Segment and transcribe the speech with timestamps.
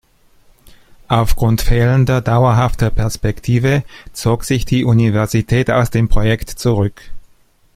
[1.09, 7.11] Aufgrund fehlender dauerhafter Perspektive zog sich die Universität aus dem Projekt zurück.